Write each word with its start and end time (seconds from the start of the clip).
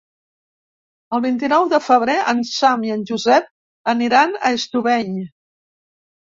El 1.17 1.21
vint-i-nou 1.25 1.67
de 1.73 1.81
febrer 1.89 2.15
en 2.33 2.41
Sam 2.53 2.87
i 2.89 2.95
en 2.97 3.05
Josep 3.13 3.53
aniran 3.95 4.37
a 4.43 4.55
Estubeny. 4.59 5.25